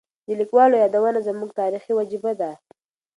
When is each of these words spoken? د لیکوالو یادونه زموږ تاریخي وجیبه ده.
د 0.27 0.29
لیکوالو 0.39 0.81
یادونه 0.83 1.19
زموږ 1.27 1.49
تاریخي 1.61 1.91
وجیبه 1.95 2.31
ده. 2.39 2.51